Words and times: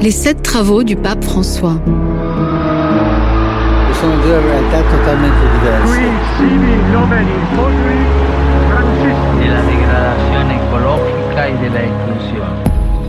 Les 0.00 0.12
sept 0.12 0.42
travaux 0.42 0.84
du 0.84 0.94
pape 0.94 1.24
François. 1.24 1.74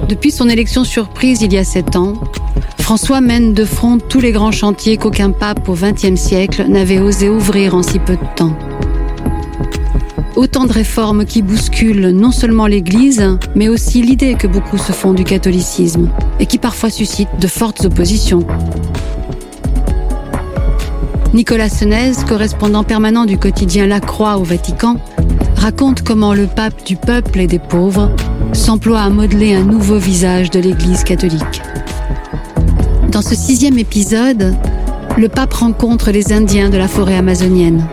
Depuis 0.07 0.31
son 0.31 0.49
élection 0.49 0.83
surprise 0.83 1.41
il 1.43 1.53
y 1.53 1.57
a 1.57 1.63
sept 1.63 1.95
ans, 1.95 2.13
François 2.79 3.21
mène 3.21 3.53
de 3.53 3.65
front 3.65 3.99
tous 3.99 4.19
les 4.19 4.31
grands 4.31 4.51
chantiers 4.51 4.97
qu'aucun 4.97 5.29
pape 5.29 5.69
au 5.69 5.73
XXe 5.73 6.15
siècle 6.15 6.65
n'avait 6.67 6.97
osé 6.97 7.29
ouvrir 7.29 7.75
en 7.75 7.83
si 7.83 7.99
peu 7.99 8.13
de 8.13 8.35
temps. 8.35 8.57
Autant 10.39 10.63
de 10.63 10.71
réformes 10.71 11.25
qui 11.25 11.41
bousculent 11.41 12.11
non 12.11 12.31
seulement 12.31 12.65
l'Église, 12.65 13.37
mais 13.55 13.67
aussi 13.67 14.01
l'idée 14.01 14.35
que 14.35 14.47
beaucoup 14.47 14.77
se 14.77 14.93
font 14.93 15.11
du 15.11 15.25
catholicisme 15.25 16.09
et 16.39 16.45
qui 16.45 16.57
parfois 16.57 16.89
suscitent 16.89 17.41
de 17.41 17.47
fortes 17.47 17.83
oppositions. 17.83 18.47
Nicolas 21.33 21.67
Senez, 21.67 22.13
correspondant 22.25 22.85
permanent 22.85 23.25
du 23.25 23.37
quotidien 23.37 23.85
La 23.85 23.99
Croix 23.99 24.37
au 24.37 24.43
Vatican, 24.45 24.95
raconte 25.57 26.03
comment 26.03 26.33
le 26.33 26.47
pape 26.47 26.85
du 26.85 26.95
peuple 26.95 27.41
et 27.41 27.47
des 27.47 27.59
pauvres 27.59 28.09
s'emploie 28.53 29.01
à 29.01 29.09
modeler 29.09 29.55
un 29.55 29.65
nouveau 29.65 29.97
visage 29.97 30.49
de 30.51 30.61
l'Église 30.61 31.03
catholique. 31.03 31.61
Dans 33.11 33.21
ce 33.21 33.35
sixième 33.35 33.77
épisode, 33.77 34.55
le 35.17 35.27
pape 35.27 35.55
rencontre 35.55 36.11
les 36.11 36.31
Indiens 36.31 36.69
de 36.69 36.77
la 36.77 36.87
forêt 36.87 37.17
amazonienne. 37.17 37.85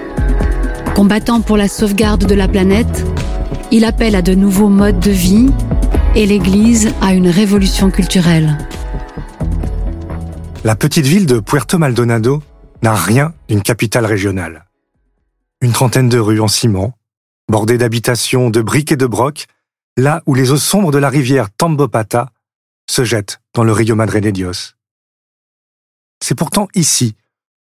Combattant 0.97 1.43
pour 1.43 1.59
la 1.59 1.69
sauvegarde 1.69 2.25
de 2.25 2.35
la 2.35 2.49
planète, 2.49 3.05
il 3.71 3.85
appelle 3.85 4.15
à 4.15 4.23
de 4.23 4.35
nouveaux 4.35 4.71
modes 4.71 4.99
de 4.99 5.11
vie 5.11 5.51
et 6.15 6.25
l'Église 6.25 6.91
à 7.03 7.13
une 7.13 7.29
révolution 7.29 7.91
culturelle. 7.91 8.57
La 10.65 10.75
petite 10.75 11.05
ville 11.05 11.27
de 11.27 11.39
Puerto 11.39 11.77
Maldonado 11.77 12.43
n'a 12.83 12.95
rien 12.95 13.35
d'une 13.47 13.61
capitale 13.61 14.07
régionale. 14.07 14.65
Une 15.61 15.73
trentaine 15.73 16.09
de 16.09 16.19
rues 16.19 16.41
en 16.41 16.49
ciment, 16.49 16.95
bordées 17.51 17.77
d'habitations 17.77 18.49
de 18.49 18.63
briques 18.63 18.93
et 18.93 18.97
de 18.97 19.05
brocs, 19.05 19.49
là 19.99 20.23
où 20.25 20.35
les 20.35 20.51
eaux 20.51 20.57
sombres 20.57 20.93
de 20.93 20.99
la 20.99 21.11
rivière 21.11 21.51
Tambopata 21.51 22.31
se 22.89 23.05
jettent 23.05 23.43
dans 23.53 23.65
le 23.65 23.73
Rio 23.73 23.97
Madre 23.97 24.19
de 24.19 24.31
Dios. 24.31 24.73
C'est 26.25 26.35
pourtant 26.35 26.69
ici, 26.75 27.17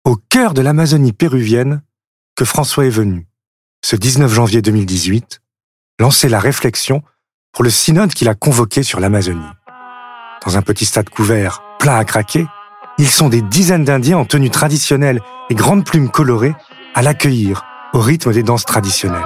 au 0.05 0.15
cœur 0.15 0.53
de 0.53 0.61
l'Amazonie 0.61 1.11
péruvienne, 1.11 1.81
que 2.35 2.45
François 2.45 2.85
est 2.85 2.89
venu, 2.89 3.27
ce 3.83 3.95
19 3.95 4.31
janvier 4.31 4.61
2018, 4.61 5.41
lancer 5.99 6.27
la 6.27 6.39
réflexion 6.39 7.01
pour 7.53 7.63
le 7.63 7.69
synode 7.69 8.13
qu'il 8.13 8.27
a 8.27 8.35
convoqué 8.35 8.83
sur 8.83 8.99
l'Amazonie. 8.99 9.41
Dans 10.45 10.57
un 10.57 10.61
petit 10.61 10.85
stade 10.85 11.09
couvert, 11.09 11.63
plein 11.79 11.95
à 11.95 12.03
craquer, 12.03 12.45
ils 12.97 13.09
sont 13.09 13.29
des 13.29 13.41
dizaines 13.41 13.85
d'Indiens 13.85 14.17
en 14.17 14.25
tenue 14.25 14.49
traditionnelle 14.49 15.21
et 15.49 15.55
grandes 15.55 15.85
plumes 15.85 16.09
colorées 16.09 16.53
à 16.93 17.01
l'accueillir 17.01 17.63
au 17.93 17.99
rythme 17.99 18.33
des 18.33 18.43
danses 18.43 18.65
traditionnelles. 18.65 19.21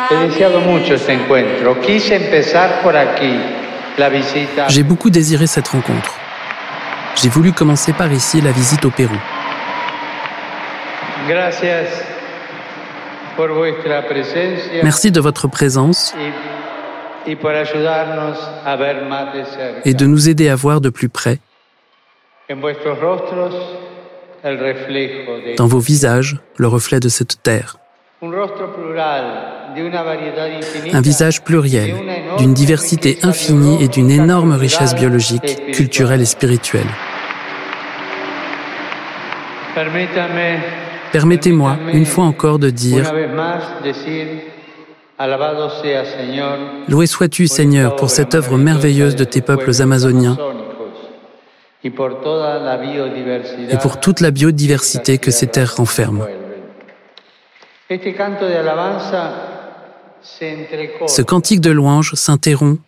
He 0.10 0.16
deseado 0.28 0.60
mucho 0.62 0.94
este 0.96 1.14
encuentro. 1.14 1.80
Quise 1.82 2.16
empezar 2.16 2.82
por 2.82 2.96
aquí 2.96 3.40
la 3.98 4.08
visita. 4.10 4.68
J'ai 4.70 4.84
beaucoup 4.84 5.10
désiré 5.10 5.48
cette 5.48 5.68
rencontre. 5.68 6.12
J'ai 7.16 7.28
voulu 7.30 7.52
commencer 7.54 7.94
par 7.94 8.12
ici 8.12 8.42
la 8.42 8.52
visite 8.52 8.86
au 8.86 8.92
Pérou. 8.92 9.18
Gracias 11.28 11.88
por 13.36 13.54
vuestra 13.54 14.02
presencia 14.08 14.84
Merci 14.84 15.12
de 15.12 15.22
votre 15.22 15.48
présence 15.48 16.14
et 19.86 19.94
de 19.94 20.06
nous 20.06 20.30
aider 20.30 20.50
à 20.50 20.56
voir 20.56 20.82
de 20.82 20.90
plus 20.90 21.10
près, 21.10 21.40
dans 25.58 25.68
vos 25.68 25.80
visages, 25.80 26.38
le 26.58 26.68
reflet 26.68 27.00
de 27.00 27.10
cette 27.10 27.42
terre. 27.44 27.78
un 30.94 31.02
visage 31.02 31.44
pluriel, 31.44 31.96
d'une 32.38 32.54
diversité 32.54 33.18
infinie 33.24 33.84
et 33.84 33.88
d'une 33.88 34.12
énorme 34.12 34.54
richesse 34.54 34.96
biologique, 34.96 35.72
culturelle 35.72 36.22
et 36.22 36.26
spirituelle. 36.26 36.88
Permettez-moi, 41.12 41.78
une 41.94 42.06
fois 42.06 42.26
encore, 42.26 42.60
de 42.60 42.70
dire 42.70 43.12
Loué 46.88 47.08
sois-tu, 47.08 47.48
Seigneur, 47.48 47.96
pour 47.96 48.10
cette 48.10 48.36
œuvre 48.36 48.58
merveilleuse 48.58 49.16
de 49.16 49.24
tes 49.24 49.42
peuples 49.42 49.82
amazoniens 49.82 50.38
et 51.84 51.90
pour 51.90 52.10
toute 54.00 54.20
la 54.20 54.32
biodiversité 54.32 55.18
que 55.18 55.32
ces 55.32 55.48
terres 55.48 55.76
renferment. 55.76 56.26
Ce 61.08 61.22
cantique 61.22 61.62
de 61.62 61.72
louange 61.72 62.14
s'interrompt 62.14 62.80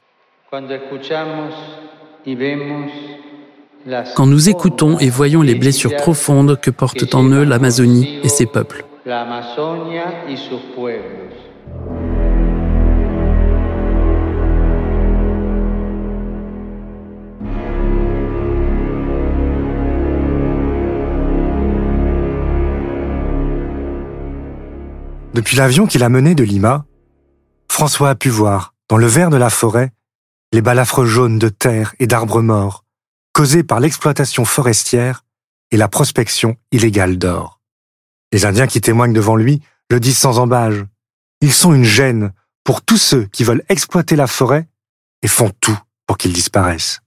quand 4.16 4.26
nous 4.26 4.50
écoutons 4.50 5.00
et 5.00 5.10
voyons 5.10 5.42
les 5.42 5.56
blessures 5.56 5.96
profondes 5.98 6.60
que 6.60 6.72
portent 6.72 7.16
en 7.16 7.26
eux 7.26 7.44
l'Amazonie 7.44 8.20
et 8.24 8.30
ses 8.30 8.46
peuples. 8.46 8.86
Depuis 25.34 25.58
l'avion 25.58 25.88
qui 25.88 25.98
mené 25.98 26.36
de 26.36 26.44
Lima, 26.44 26.86
François 27.68 28.12
a 28.12 28.16
pu 28.16 28.30
voir, 28.30 28.76
dans 28.88 28.98
le 28.98 29.08
vert 29.08 29.32
de 29.32 29.38
la 29.38 29.50
forêt, 29.50 29.92
les 30.52 30.62
balafres 30.62 31.06
jaunes 31.06 31.40
de 31.40 31.50
terre 31.50 31.96
et 31.98 32.06
d'arbres 32.06 32.44
morts, 32.44 32.86
causés 33.34 33.64
par 33.64 33.80
l'exploitation 33.80 34.46
forestière 34.46 35.26
et 35.72 35.78
la 35.78 35.88
prospection 35.88 36.56
illégale 36.72 37.18
d'or. 37.18 37.60
Les 38.32 38.46
Indiens 38.46 38.68
qui 38.68 38.80
témoignent 38.80 39.14
devant 39.14 39.36
lui 39.36 39.64
le 39.90 40.00
disent 40.00 40.20
sans 40.20 40.38
embâge. 40.38 40.86
Ils 41.42 41.54
sont 41.54 41.74
une 41.74 41.84
gêne 41.84 42.32
pour 42.64 42.84
tous 42.84 42.98
ceux 42.98 43.26
qui 43.26 43.44
veulent 43.44 43.64
exploiter 43.70 44.16
la 44.16 44.28
forêt 44.28 44.68
et 45.24 45.28
font 45.28 45.52
tout 45.59 45.79
pour 46.06 46.20
qu'ils 46.20 46.34
disparaissent. 46.34 47.02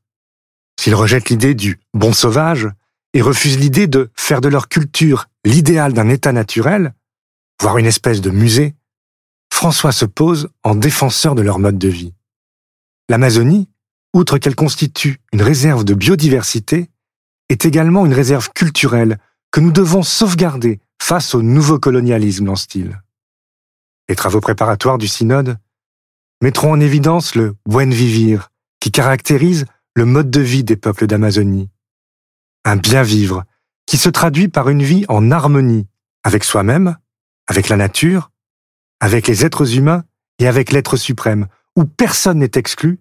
S'ils 0.81 0.96
rejettent 0.96 1.31
l'idée 1.31 1.55
du 1.55 1.79
bon 1.94 2.12
sauvage 2.12 2.69
et 3.14 3.22
refusent 3.22 3.58
l'idée 3.58 3.87
de 3.87 4.11
faire 4.17 4.40
de 4.40 4.49
leur 4.49 4.69
culture 4.69 5.26
l'idéal 5.44 5.93
d'un 5.93 6.08
état 6.08 6.32
naturel, 6.32 6.93
voire 7.61 7.79
une 7.79 7.87
espèce 7.87 8.20
de 8.20 8.31
musée, 8.31 8.75
François 9.53 9.93
se 9.93 10.05
pose 10.05 10.49
en 10.62 10.75
défenseur 10.75 11.35
de 11.35 11.43
leur 11.43 11.58
mode 11.58 11.79
de 11.79 11.88
vie. 11.88 12.14
L'Amazonie, 13.08 13.69
outre 14.14 14.38
qu'elle 14.38 14.56
constitue 14.56 15.20
une 15.32 15.43
réserve 15.43 15.85
de 15.85 15.94
biodiversité, 15.94 16.91
est 17.49 17.64
également 17.64 18.05
une 18.05 18.14
réserve 18.14 18.50
culturelle 18.55 19.19
que 19.53 19.61
nous 19.61 19.73
devons 19.73 20.03
sauvegarder 20.03 20.81
face 21.00 21.35
au 21.35 21.43
nouveau 21.43 21.79
colonialisme 21.79 22.49
en 22.49 22.56
style. 22.56 23.00
Les 24.08 24.17
travaux 24.17 24.41
préparatoires 24.41 24.99
du 24.99 25.08
synode 25.08 25.58
mettront 26.43 26.73
en 26.73 26.81
évidence 26.81 27.35
le 27.35 27.55
buen 27.67 27.91
vivir 27.91 28.50
qui 28.81 28.91
caractérise 28.91 29.67
le 29.94 30.05
mode 30.05 30.31
de 30.31 30.41
vie 30.41 30.64
des 30.64 30.76
peuples 30.76 31.06
d'Amazonie. 31.06 31.70
Un 32.64 32.76
bien 32.76 33.03
vivre 33.03 33.44
qui 33.87 33.97
se 33.97 34.08
traduit 34.08 34.49
par 34.49 34.69
une 34.69 34.82
vie 34.82 35.05
en 35.08 35.31
harmonie 35.31 35.87
avec 36.25 36.44
soi-même, 36.44 36.97
avec 37.46 37.69
la 37.69 37.76
nature, 37.76 38.31
avec 39.00 39.26
les 39.28 39.44
êtres 39.44 39.76
humains 39.76 40.04
et 40.38 40.46
avec 40.46 40.72
l'être 40.72 40.96
suprême, 40.96 41.46
où 41.76 41.84
personne 41.84 42.38
n'est 42.38 42.50
exclu 42.54 43.00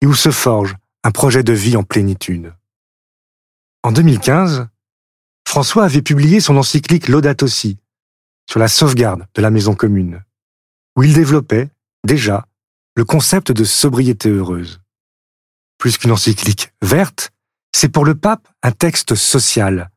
et 0.00 0.06
où 0.06 0.14
se 0.14 0.30
forge 0.30 0.76
un 1.04 1.10
projet 1.10 1.42
de 1.42 1.52
vie 1.52 1.76
en 1.76 1.82
plénitude. 1.82 2.54
En 3.82 3.92
2015, 3.92 4.68
François 5.46 5.84
avait 5.84 6.02
publié 6.02 6.40
son 6.40 6.56
encyclique 6.56 7.08
Laudato 7.08 7.46
Si 7.46 7.78
sur 8.50 8.60
la 8.60 8.68
sauvegarde 8.68 9.26
de 9.34 9.42
la 9.42 9.50
maison 9.50 9.74
commune, 9.74 10.24
où 10.96 11.02
il 11.02 11.14
développait, 11.14 11.68
déjà, 12.04 12.46
le 12.96 13.04
concept 13.04 13.52
de 13.52 13.64
sobriété 13.64 14.30
heureuse. 14.30 14.80
Plus 15.78 15.98
qu'une 15.98 16.12
encyclique 16.12 16.72
verte, 16.82 17.32
c'est 17.74 17.88
pour 17.88 18.04
le 18.04 18.14
pape 18.14 18.48
un 18.62 18.72
texte 18.72 19.14
social, 19.14 19.90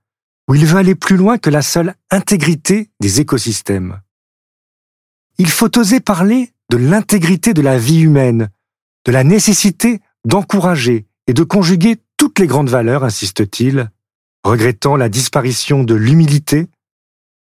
où 0.50 0.56
il 0.56 0.66
veut 0.66 0.80
aller 0.80 0.96
plus 0.96 1.16
loin 1.16 1.38
que 1.38 1.52
la 1.52 1.62
seule 1.62 1.94
intégrité 2.10 2.90
des 3.00 3.22
écosystèmes. 3.22 4.02
Il 5.38 5.48
faut 5.48 5.78
oser 5.78 6.00
parler 6.00 6.52
de 6.72 6.78
l'intégrité 6.78 7.54
de 7.54 7.62
la 7.62 7.78
vie 7.78 8.02
humaine, 8.02 8.50
de 9.06 9.12
la 9.12 9.24
nécessité 9.24 10.02
d'encourager 10.26 11.06
et 11.28 11.34
de 11.34 11.44
conjuguer 11.44 11.98
toutes 12.18 12.40
les 12.40 12.48
grandes 12.48 12.70
valeurs, 12.70 13.04
insiste-t-il, 13.04 13.92
regrettant 14.44 14.96
la 14.96 15.08
disparition 15.08 15.84
de 15.84 15.94
l'humilité 15.94 16.68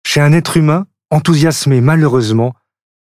chez 0.05 0.19
un 0.19 0.33
être 0.33 0.57
humain 0.57 0.87
enthousiasmé 1.11 1.81
malheureusement 1.81 2.55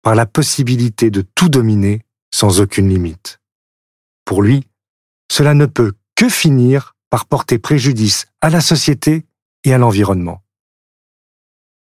par 0.01 0.16
la 0.16 0.25
possibilité 0.25 1.12
de 1.12 1.22
tout 1.36 1.50
dominer 1.50 2.06
sans 2.34 2.62
aucune 2.62 2.88
limite. 2.88 3.42
Pour 4.24 4.42
lui, 4.42 4.66
cela 5.30 5.54
ne 5.54 5.66
peut 5.66 5.94
que 6.16 6.30
finir 6.30 6.96
par 7.10 7.25
porter 7.25 7.60
préjudice 7.60 8.28
à 8.40 8.50
la 8.50 8.62
société 8.62 9.25
et 9.64 9.74
à 9.74 9.78
l'environnement. 9.78 10.42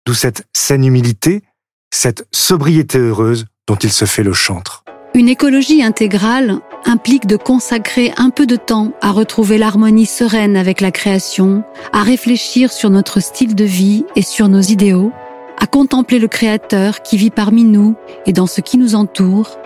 D'où 0.05 0.13
cette 0.13 0.47
saine 0.55 0.85
humilité, 0.85 1.43
cette 1.91 2.27
sobriété 2.31 2.97
heureuse 2.97 3.45
dont 3.67 3.75
il 3.75 3.91
se 3.91 4.05
fait 4.05 4.23
le 4.23 4.33
chantre. 4.33 4.83
Une 5.15 5.27
écologie 5.27 5.83
intégrale 5.83 6.59
implique 6.85 7.25
de 7.25 7.35
consacrer 7.35 8.13
un 8.17 8.29
peu 8.29 8.45
de 8.45 8.55
temps 8.55 8.93
à 9.01 9.11
retrouver 9.11 9.57
l'harmonie 9.57 10.05
sereine 10.05 10.55
avec 10.55 10.81
la 10.81 10.91
création, 10.91 11.63
à 11.91 12.03
réfléchir 12.03 12.71
sur 12.71 12.89
notre 12.89 13.19
style 13.19 13.55
de 13.55 13.63
vie 13.63 14.05
et 14.15 14.21
sur 14.21 14.47
nos 14.47 14.61
idéaux, 14.61 15.11
à 15.59 15.65
contempler 15.65 16.19
le 16.19 16.27
Créateur 16.27 17.01
qui 17.01 17.17
vit 17.17 17.31
parmi 17.31 17.63
nous 17.63 17.95
et 18.25 18.33
dans 18.33 18.47
ce 18.47 18.61
qui 18.61 18.77
nous 18.77 18.95
entoure, 18.95 19.57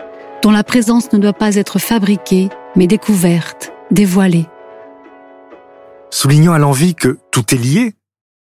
dont 0.42 0.51
la 0.51 0.63
présence 0.63 1.12
ne 1.12 1.19
doit 1.19 1.33
pas 1.33 1.56
être 1.56 1.77
fabriquée, 1.77 2.50
mais 2.75 2.88
découverte, 2.88 3.71
dévoilée. 3.92 4.48
Soulignant 6.10 6.54
à 6.54 6.60
l'envie 6.60 6.95
que 6.95 7.19
tout 7.31 7.54
est 7.54 7.57
lié, 7.57 7.95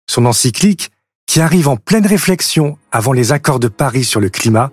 son 0.10 0.26
encyclique, 0.26 0.90
qui 1.28 1.40
arrive 1.40 1.68
en 1.68 1.78
pleine 1.78 2.08
réflexion 2.08 2.78
avant 2.92 3.14
les 3.14 3.32
accords 3.32 3.60
de 3.60 3.68
Paris 3.68 4.04
sur 4.04 4.20
le 4.20 4.30
climat, 4.30 4.72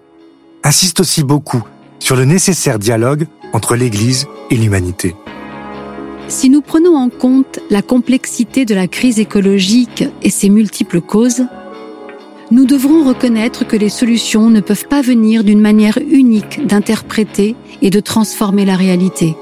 insiste 0.65 1.00
aussi 1.00 1.23
beaucoup 1.23 1.62
sur 1.99 2.17
le 2.17 2.25
nécessaire 2.25 2.79
dialogue 2.79 3.27
entre 3.53 3.77
l'Église 3.77 4.27
et 4.50 4.56
l'humanité. 4.56 5.15
Si 6.29 6.49
nous 6.49 6.62
prenons 6.62 6.97
en 6.97 7.11
compte 7.11 7.61
la 7.69 7.83
complexité 7.83 8.65
de 8.65 8.75
la 8.75 8.88
crise 8.88 9.21
écologique 9.21 10.05
et 10.23 10.31
ses 10.31 10.49
multiples 10.49 11.03
causes, 11.03 11.44
nous 12.50 12.65
devrons 12.65 13.06
reconnaître 13.06 13.67
que 13.67 13.77
les 13.77 13.91
solutions 13.91 14.49
ne 14.49 14.61
peuvent 14.61 14.88
pas 14.88 15.03
venir 15.03 15.44
d'une 15.44 15.61
manière 15.61 15.99
unique 15.99 16.67
d'interpréter 16.67 17.56
et 17.83 17.91
de 17.91 18.00
transformer 18.00 18.65
la 18.65 18.77
réalité. 18.77 19.37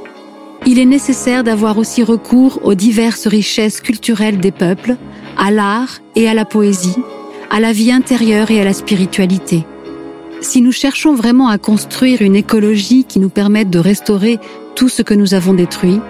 Il 0.66 0.80
est 0.80 0.86
nécessaire 0.86 1.44
d'avoir 1.44 1.78
aussi 1.78 2.02
recours 2.02 2.58
aux 2.64 2.74
diverses 2.74 3.28
richesses 3.28 3.80
culturelles 3.80 4.38
des 4.38 4.50
peuples, 4.50 4.96
à 5.36 5.50
l'art 5.50 6.00
et 6.16 6.28
à 6.28 6.34
la 6.34 6.44
poésie, 6.44 6.96
à 7.50 7.60
la 7.60 7.72
vie 7.72 7.92
intérieure 7.92 8.50
et 8.50 8.60
à 8.60 8.64
la 8.64 8.72
spiritualité. 8.72 9.64
Si 10.40 10.60
nous 10.60 10.72
cherchons 10.72 11.14
vraiment 11.14 11.48
à 11.48 11.58
construire 11.58 12.22
une 12.22 12.36
écologie 12.36 13.04
qui 13.04 13.18
nous 13.18 13.30
permette 13.30 13.70
de 13.70 13.78
restaurer 13.78 14.38
tout 14.74 14.88
ce 14.88 15.02
que 15.02 15.14
nous 15.14 15.34
avons 15.34 15.54
détruit, 15.54 16.00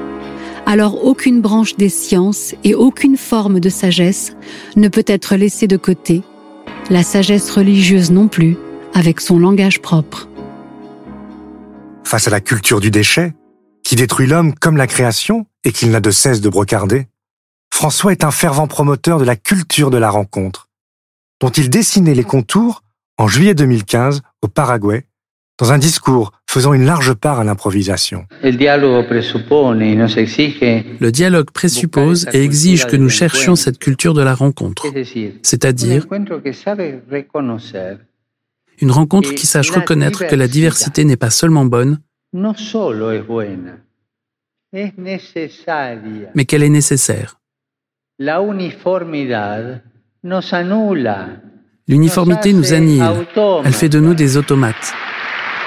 alors 0.67 1.05
aucune 1.05 1.41
branche 1.41 1.77
des 1.77 1.89
sciences 1.89 2.55
et 2.65 2.75
aucune 2.75 3.17
forme 3.17 3.61
de 3.61 3.69
sagesse 3.69 4.35
ne 4.77 4.89
peut 4.89 5.05
être 5.07 5.37
laissée 5.37 5.67
de 5.67 5.77
côté 5.77 6.23
la 6.91 7.03
sagesse 7.03 7.51
religieuse 7.51 8.11
non 8.11 8.29
plus, 8.29 8.57
avec 8.93 9.21
son 9.21 9.39
langage 9.39 9.81
propre. 9.81 10.29
Face 12.05 12.29
à 12.29 12.31
la 12.31 12.41
culture 12.41 12.81
du 12.81 12.91
déchet, 12.91 13.35
qui 13.83 13.97
détruit 13.97 14.27
l'homme 14.27 14.55
comme 14.55 14.77
la 14.77 14.87
création 14.87 15.47
et 15.65 15.73
qu'il 15.73 15.91
n'a 15.91 16.01
de 16.01 16.11
cesse 16.11 16.41
de 16.41 16.49
brocarder, 16.49 17.07
François 17.75 18.13
est 18.13 18.23
un 18.23 18.31
fervent 18.31 18.69
promoteur 18.69 19.19
de 19.19 19.25
la 19.25 19.35
culture 19.35 19.91
de 19.91 19.97
la 19.97 20.09
rencontre, 20.09 20.69
dont 21.41 21.49
il 21.49 21.71
dessinait 21.71 22.15
les 22.15 22.23
contours 22.23 22.85
en 23.19 23.27
juillet 23.27 23.57
2015 23.57 24.23
au 24.43 24.49
Paraguay, 24.49 25.07
dans 25.59 25.73
un 25.73 25.79
discours 25.79 26.31
faisant 26.49 26.73
une 26.73 26.85
large 26.85 27.15
part 27.15 27.41
à 27.41 27.45
l'improvisation. 27.45 28.27
Le 28.45 28.53
dialogue 31.11 31.51
présuppose 31.51 32.29
et 32.33 32.45
exige 32.45 32.87
que 32.87 32.95
nous 32.95 33.09
cherchions 33.09 33.57
cette 33.57 33.81
culture 33.81 34.15
de 34.15 34.23
la 34.23 34.37
rencontre, 34.37 34.87
c'est-à-dire 35.43 36.07
une 38.81 38.91
rencontre 38.93 39.35
qui 39.35 39.49
sache 39.49 39.71
reconnaître 39.71 40.29
que 40.29 40.37
la 40.37 40.47
diversité 40.47 41.05
n'est 41.05 41.17
pas 41.17 41.31
seulement 41.31 41.65
bonne, 41.65 41.99
mais 46.35 46.45
qu'elle 46.47 46.63
est 46.63 46.69
nécessaire. 46.69 47.41
L'uniformité 51.89 52.53
nous 52.53 52.73
annihile, 52.73 53.27
elle 53.65 53.73
fait 53.73 53.89
de 53.89 53.99
nous 53.99 54.15
des 54.15 54.37
automates. 54.37 54.95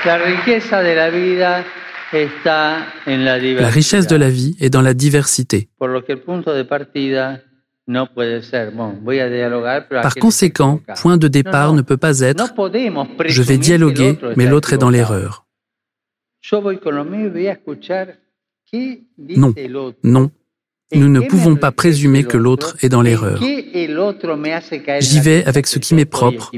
La 0.06 0.16
richesse 3.70 4.08
de 4.08 4.16
la 4.16 4.30
vie 4.30 4.56
est 4.62 4.70
dans 4.70 4.82
la 4.82 4.94
diversité. 4.94 5.68
Par 9.90 10.16
conséquent, 10.16 10.80
point 11.02 11.18
de 11.18 11.28
départ 11.28 11.74
ne 11.74 11.82
peut 11.82 11.98
pas 11.98 12.22
être⁇ 12.22 12.54
je 13.28 13.42
vais 13.42 13.58
dialoguer, 13.58 14.18
mais 14.38 14.46
l'autre 14.46 14.72
est 14.72 14.78
dans 14.78 14.90
l'erreur⁇ 14.90 15.46
Non, 19.38 19.54
non, 20.04 20.32
nous 20.94 21.10
ne 21.10 21.20
pouvons 21.22 21.56
pas 21.56 21.72
présumer 21.72 22.24
que 22.24 22.38
l'autre 22.38 22.78
est 22.82 22.90
dans 22.90 23.02
l'erreur. 23.02 23.42
J'y 25.00 25.20
vais 25.20 25.46
avec 25.46 25.68
ce 25.68 25.80
qui 25.80 25.96
m'est 25.96 26.06
propre 26.06 26.52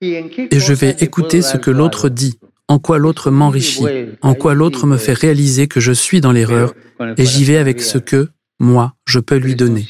et 0.00 0.58
je 0.58 0.72
vais 0.72 0.96
écouter 1.00 1.42
ce 1.42 1.56
que 1.56 1.70
l'autre 1.70 2.08
dit, 2.08 2.38
en 2.68 2.78
quoi 2.78 2.98
l'autre 2.98 3.30
m'enrichit, 3.30 3.86
en 4.22 4.34
quoi 4.34 4.54
l'autre 4.54 4.86
me 4.86 4.96
fait 4.96 5.14
réaliser 5.14 5.68
que 5.68 5.80
je 5.80 5.92
suis 5.92 6.20
dans 6.20 6.32
l'erreur, 6.32 6.74
et 7.16 7.24
j'y 7.24 7.44
vais 7.44 7.56
avec 7.56 7.80
ce 7.80 7.98
que, 7.98 8.28
moi, 8.58 8.94
je 9.06 9.20
peux 9.20 9.36
lui 9.36 9.54
donner. 9.54 9.86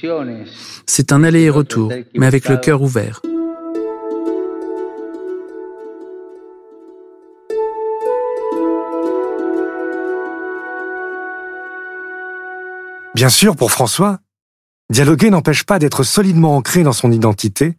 C'est 0.86 1.12
un 1.12 1.24
aller 1.24 1.42
et 1.42 1.50
retour, 1.50 1.92
mais 2.14 2.26
avec 2.26 2.48
le 2.48 2.56
cœur 2.56 2.82
ouvert. 2.82 3.22
Bien 13.16 13.30
sûr, 13.30 13.56
pour 13.56 13.72
François, 13.72 14.20
dialoguer 14.90 15.30
n'empêche 15.30 15.64
pas 15.64 15.78
d'être 15.78 16.02
solidement 16.02 16.54
ancré 16.54 16.82
dans 16.82 16.92
son 16.92 17.10
identité, 17.10 17.78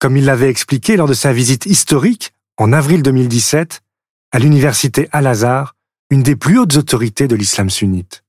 comme 0.00 0.16
il 0.16 0.24
l'avait 0.24 0.50
expliqué 0.50 0.96
lors 0.96 1.06
de 1.06 1.14
sa 1.14 1.32
visite 1.32 1.66
historique 1.66 2.32
en 2.56 2.72
avril 2.72 3.00
2017 3.00 3.84
à 4.32 4.40
l'université 4.40 5.08
Al-Azhar, 5.12 5.76
une 6.10 6.24
des 6.24 6.34
plus 6.34 6.58
hautes 6.58 6.74
autorités 6.78 7.28
de 7.28 7.36
l'islam 7.36 7.70
sunnite. 7.70 8.24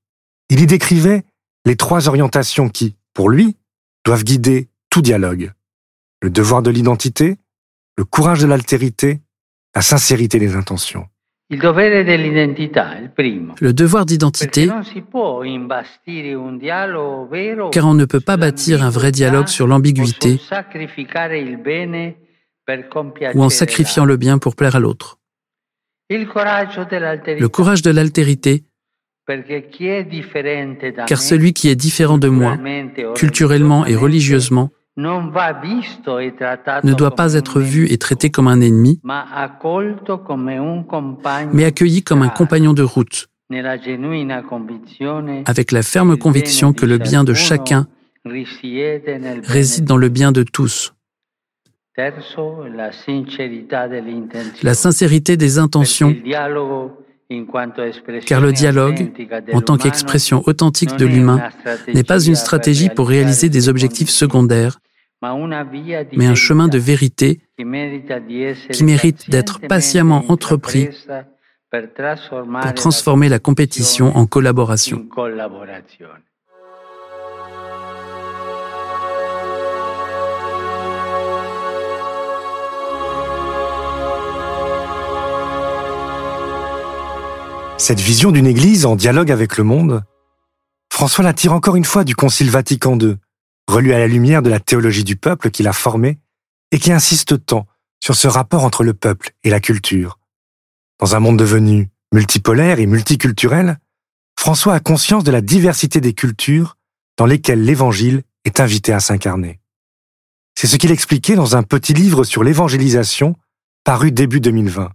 Il 0.48 0.60
y 0.60 0.66
décrivait 0.66 1.24
les 1.64 1.74
trois 1.74 2.06
orientations 2.06 2.68
qui, 2.68 2.94
pour 3.14 3.30
lui, 3.30 3.56
doivent 4.04 4.22
guider 4.22 4.68
tout 4.90 5.02
dialogue. 5.02 5.52
Le 6.22 6.30
devoir 6.30 6.62
de 6.62 6.70
l'identité, 6.70 7.36
le 7.96 8.04
courage 8.04 8.38
de 8.38 8.46
l'altérité, 8.46 9.22
la 9.74 9.82
sincérité 9.82 10.38
des 10.38 10.54
intentions. 10.54 11.08
Le 11.50 11.56
devoir 13.72 14.04
d'identité, 14.04 14.68
car 17.72 17.86
on 17.86 17.94
ne 17.94 18.04
peut 18.04 18.20
pas 18.20 18.36
bâtir 18.36 18.82
un 18.82 18.90
vrai 18.90 19.12
dialogue 19.12 19.48
sur 19.48 19.66
l'ambiguïté 19.66 20.38
ou 23.34 23.42
en 23.42 23.48
sacrifiant 23.48 24.04
le 24.04 24.18
bien 24.18 24.36
pour 24.36 24.56
plaire 24.56 24.76
à 24.76 24.80
l'autre. 24.80 25.18
Le 26.10 26.24
courage 27.46 27.80
de 27.80 27.90
l'altérité, 27.90 28.64
car 31.06 31.18
celui 31.18 31.54
qui 31.54 31.68
est 31.70 31.76
différent 31.76 32.18
de 32.18 32.28
moi, 32.28 32.58
culturellement 33.14 33.86
et 33.86 33.96
religieusement, 33.96 34.70
ne 34.98 36.94
doit 36.94 37.14
pas 37.14 37.34
être 37.34 37.60
vu 37.60 37.86
et 37.88 37.98
traité 37.98 38.30
comme 38.30 38.48
un 38.48 38.60
ennemi, 38.60 39.00
mais 41.52 41.64
accueilli 41.64 42.02
comme 42.02 42.22
un 42.22 42.28
compagnon 42.28 42.72
de 42.72 42.82
route, 42.82 43.28
avec 45.46 45.70
la 45.72 45.82
ferme 45.84 46.16
conviction 46.16 46.72
que 46.72 46.84
le 46.84 46.98
bien 46.98 47.22
de 47.22 47.32
chacun 47.32 47.86
réside 49.44 49.84
dans 49.84 49.96
le 49.96 50.08
bien 50.08 50.32
de 50.32 50.42
tous. 50.42 50.92
La 54.62 54.74
sincérité 54.74 55.36
des 55.36 55.58
intentions, 55.58 56.14
car 58.26 58.40
le 58.40 58.52
dialogue, 58.52 59.12
en 59.52 59.60
tant 59.60 59.76
qu'expression 59.76 60.42
authentique 60.46 60.96
de 60.96 61.06
l'humain, 61.06 61.50
n'est 61.94 62.02
pas 62.02 62.20
une 62.20 62.34
stratégie 62.34 62.88
pour 62.88 63.08
réaliser 63.08 63.48
des 63.48 63.68
objectifs 63.68 64.10
secondaires, 64.10 64.80
mais 65.22 66.26
un 66.26 66.34
chemin 66.34 66.68
de 66.68 66.78
vérité 66.78 67.40
qui 67.56 68.84
mérite 68.84 69.30
d'être 69.30 69.60
patiemment 69.66 70.24
entrepris 70.28 70.88
pour 71.70 72.74
transformer 72.74 73.28
la 73.28 73.38
compétition 73.38 74.16
en 74.16 74.26
collaboration. 74.26 75.06
Cette 87.76 88.00
vision 88.00 88.32
d'une 88.32 88.46
Église 88.46 88.86
en 88.86 88.96
dialogue 88.96 89.30
avec 89.30 89.56
le 89.56 89.64
monde, 89.64 90.02
François 90.92 91.24
la 91.24 91.32
tire 91.32 91.52
encore 91.52 91.76
une 91.76 91.84
fois 91.84 92.04
du 92.04 92.14
Concile 92.14 92.50
Vatican 92.50 92.98
II, 92.98 93.16
relu 93.68 93.92
à 93.92 93.98
la 93.98 94.08
lumière 94.08 94.42
de 94.42 94.50
la 94.50 94.60
théologie 94.60 95.04
du 95.04 95.16
peuple 95.16 95.50
qu'il 95.50 95.68
a 95.68 95.72
formé 95.72 96.18
et 96.72 96.78
qui 96.78 96.90
insiste 96.90 97.44
tant 97.46 97.66
sur 98.02 98.16
ce 98.16 98.26
rapport 98.26 98.64
entre 98.64 98.82
le 98.82 98.94
peuple 98.94 99.32
et 99.44 99.50
la 99.50 99.60
culture. 99.60 100.18
Dans 100.98 101.14
un 101.14 101.20
monde 101.20 101.38
devenu 101.38 101.90
multipolaire 102.12 102.80
et 102.80 102.86
multiculturel, 102.86 103.78
François 104.38 104.74
a 104.74 104.80
conscience 104.80 105.24
de 105.24 105.30
la 105.30 105.40
diversité 105.40 106.00
des 106.00 106.14
cultures 106.14 106.76
dans 107.16 107.26
lesquelles 107.26 107.64
l'Évangile 107.64 108.22
est 108.44 108.60
invité 108.60 108.92
à 108.92 109.00
s'incarner. 109.00 109.60
C'est 110.56 110.66
ce 110.66 110.76
qu'il 110.76 110.90
expliquait 110.90 111.36
dans 111.36 111.56
un 111.56 111.62
petit 111.62 111.92
livre 111.92 112.24
sur 112.24 112.42
l'évangélisation 112.42 113.36
paru 113.84 114.10
début 114.10 114.40
2020. 114.40 114.90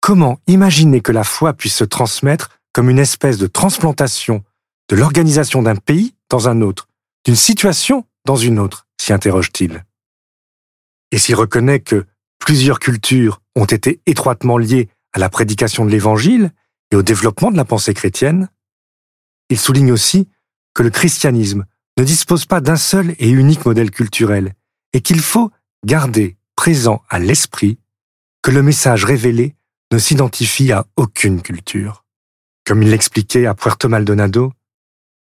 Comment 0.00 0.40
imaginer 0.46 1.00
que 1.00 1.12
la 1.12 1.24
foi 1.24 1.52
puisse 1.52 1.76
se 1.76 1.84
transmettre 1.84 2.60
comme 2.72 2.90
une 2.90 2.98
espèce 2.98 3.38
de 3.38 3.46
transplantation 3.46 4.42
de 4.88 4.96
l'organisation 4.96 5.62
d'un 5.62 5.76
pays 5.76 6.14
dans 6.28 6.48
un 6.48 6.62
autre, 6.62 6.89
d'une 7.24 7.36
situation 7.36 8.06
dans 8.24 8.36
une 8.36 8.58
autre, 8.58 8.86
s'y 9.00 9.12
interroge-t-il. 9.12 9.84
Et 11.12 11.18
s'il 11.18 11.34
reconnaît 11.34 11.80
que 11.80 12.06
plusieurs 12.38 12.78
cultures 12.78 13.40
ont 13.56 13.64
été 13.64 14.00
étroitement 14.06 14.58
liées 14.58 14.88
à 15.12 15.18
la 15.18 15.28
prédication 15.28 15.84
de 15.84 15.90
l'Évangile 15.90 16.52
et 16.90 16.96
au 16.96 17.02
développement 17.02 17.50
de 17.50 17.56
la 17.56 17.64
pensée 17.64 17.94
chrétienne, 17.94 18.48
il 19.48 19.58
souligne 19.58 19.92
aussi 19.92 20.28
que 20.74 20.82
le 20.82 20.90
christianisme 20.90 21.66
ne 21.98 22.04
dispose 22.04 22.46
pas 22.46 22.60
d'un 22.60 22.76
seul 22.76 23.14
et 23.18 23.28
unique 23.28 23.66
modèle 23.66 23.90
culturel 23.90 24.54
et 24.92 25.00
qu'il 25.00 25.20
faut 25.20 25.50
garder 25.84 26.36
présent 26.56 27.02
à 27.08 27.18
l'esprit 27.18 27.78
que 28.42 28.50
le 28.50 28.62
message 28.62 29.04
révélé 29.04 29.56
ne 29.92 29.98
s'identifie 29.98 30.72
à 30.72 30.86
aucune 30.96 31.42
culture. 31.42 32.04
Comme 32.64 32.82
il 32.82 32.90
l'expliquait 32.90 33.46
à 33.46 33.54
Puerto 33.54 33.88
Maldonado, 33.88 34.52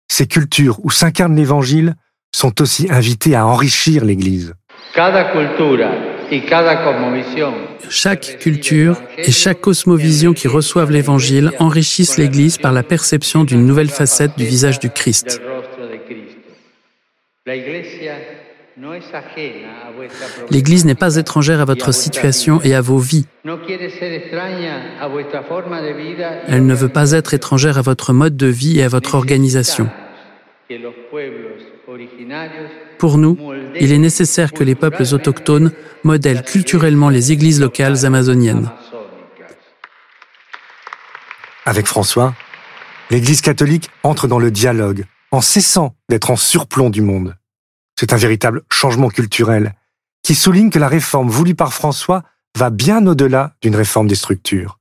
ces 0.07 0.27
cultures 0.27 0.79
où 0.83 0.89
s'incarne 0.89 1.35
l'Évangile 1.35 1.95
sont 2.35 2.61
aussi 2.61 2.87
invitées 2.89 3.35
à 3.35 3.45
enrichir 3.45 4.05
l'Église. 4.05 4.53
Chaque 7.89 8.37
culture 8.39 9.01
et 9.17 9.31
chaque 9.31 9.61
cosmovision 9.61 10.33
qui 10.33 10.47
reçoivent 10.47 10.91
l'Évangile 10.91 11.51
enrichissent 11.59 12.17
l'Église 12.17 12.57
par 12.57 12.71
la 12.71 12.83
perception 12.83 13.43
d'une 13.43 13.65
nouvelle 13.65 13.89
facette 13.89 14.37
du 14.37 14.45
visage 14.45 14.79
du 14.79 14.89
Christ. 14.89 15.41
L'Église 20.51 20.85
n'est 20.85 20.95
pas 20.95 21.15
étrangère 21.15 21.61
à 21.61 21.65
votre 21.65 21.91
situation 21.91 22.61
et 22.61 22.75
à 22.75 22.81
vos 22.81 22.99
vies. 22.99 23.25
Elle 26.47 26.65
ne 26.65 26.75
veut 26.75 26.89
pas 26.89 27.11
être 27.11 27.33
étrangère 27.33 27.77
à 27.77 27.81
votre 27.81 28.13
mode 28.13 28.37
de 28.37 28.47
vie 28.47 28.79
et 28.79 28.83
à 28.83 28.87
votre 28.87 29.15
organisation. 29.15 29.89
Pour 32.99 33.17
nous, 33.17 33.37
il 33.79 33.91
est 33.93 33.97
nécessaire 33.97 34.51
que 34.51 34.63
les 34.63 34.75
peuples 34.75 35.03
autochtones 35.13 35.71
modèlent 36.03 36.43
culturellement 36.43 37.09
les 37.09 37.31
églises 37.31 37.61
locales 37.61 38.05
amazoniennes. 38.05 38.69
Avec 41.65 41.87
François, 41.87 42.33
l'Église 43.09 43.41
catholique 43.41 43.89
entre 44.03 44.27
dans 44.27 44.39
le 44.39 44.51
dialogue 44.51 45.05
en 45.31 45.41
cessant 45.41 45.95
d'être 46.09 46.31
en 46.31 46.35
surplomb 46.35 46.89
du 46.89 47.01
monde. 47.01 47.36
C'est 47.99 48.13
un 48.13 48.17
véritable 48.17 48.61
changement 48.71 49.09
culturel 49.09 49.73
qui 50.21 50.35
souligne 50.35 50.69
que 50.69 50.77
la 50.77 50.87
réforme 50.87 51.29
voulue 51.29 51.55
par 51.55 51.73
François 51.73 52.21
va 52.55 52.69
bien 52.69 53.05
au-delà 53.07 53.55
d'une 53.63 53.75
réforme 53.75 54.07
des 54.07 54.15
structures. 54.15 54.77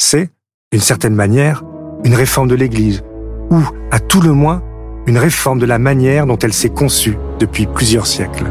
C'est, 0.00 0.30
d'une 0.70 0.80
certaine 0.80 1.16
manière, 1.16 1.64
une 2.04 2.14
réforme 2.14 2.46
de 2.46 2.54
l'Église, 2.54 3.02
ou, 3.50 3.60
à 3.90 3.98
tout 3.98 4.20
le 4.20 4.32
moins, 4.32 4.62
une 5.06 5.18
réforme 5.18 5.58
de 5.58 5.66
la 5.66 5.80
manière 5.80 6.26
dont 6.26 6.38
elle 6.38 6.52
s'est 6.52 6.70
conçue 6.70 7.16
depuis 7.40 7.66
plusieurs 7.66 8.06
siècles. 8.06 8.46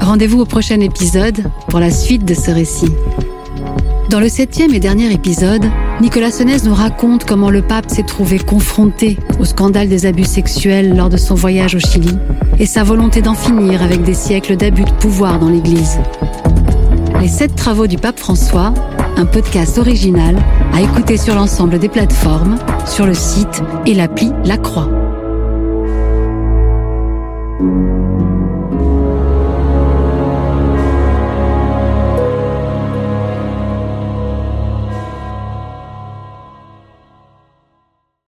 Rendez-vous 0.00 0.40
au 0.40 0.46
prochain 0.46 0.78
épisode 0.78 1.50
pour 1.68 1.80
la 1.80 1.90
suite 1.90 2.24
de 2.24 2.34
ce 2.34 2.52
récit. 2.52 2.92
Dans 4.10 4.20
le 4.20 4.28
septième 4.28 4.74
et 4.74 4.80
dernier 4.80 5.12
épisode, 5.12 5.64
Nicolas 6.00 6.30
Senès 6.30 6.64
nous 6.64 6.74
raconte 6.74 7.24
comment 7.24 7.50
le 7.50 7.62
pape 7.62 7.90
s'est 7.90 8.02
trouvé 8.02 8.38
confronté 8.38 9.18
au 9.38 9.44
scandale 9.44 9.88
des 9.88 10.06
abus 10.06 10.24
sexuels 10.24 10.96
lors 10.96 11.08
de 11.08 11.16
son 11.16 11.34
voyage 11.34 11.74
au 11.74 11.78
Chili 11.78 12.18
et 12.58 12.66
sa 12.66 12.82
volonté 12.82 13.22
d'en 13.22 13.34
finir 13.34 13.82
avec 13.82 14.02
des 14.02 14.14
siècles 14.14 14.56
d'abus 14.56 14.84
de 14.84 14.92
pouvoir 14.92 15.38
dans 15.38 15.48
l'Église. 15.48 15.98
Les 17.20 17.28
sept 17.28 17.54
travaux 17.54 17.86
du 17.86 17.98
pape 17.98 18.18
François, 18.18 18.74
un 19.16 19.26
podcast 19.26 19.78
original 19.78 20.36
à 20.72 20.80
écouter 20.80 21.16
sur 21.16 21.34
l'ensemble 21.34 21.78
des 21.78 21.88
plateformes, 21.88 22.58
sur 22.86 23.06
le 23.06 23.14
site 23.14 23.62
et 23.86 23.94
l'appli 23.94 24.32
La 24.44 24.56
Croix. 24.56 24.88